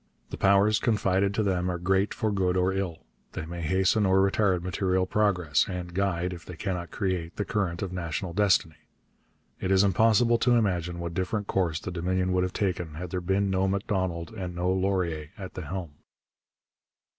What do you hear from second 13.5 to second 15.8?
no Macdonald and no Laurier at the